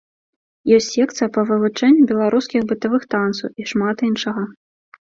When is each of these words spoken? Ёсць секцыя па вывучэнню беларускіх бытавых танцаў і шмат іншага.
Ёсць 0.77 0.87
секцыя 0.95 1.27
па 1.35 1.41
вывучэнню 1.51 2.09
беларускіх 2.13 2.61
бытавых 2.73 3.03
танцаў 3.17 3.49
і 3.61 3.71
шмат 3.75 3.97
іншага. 4.11 4.51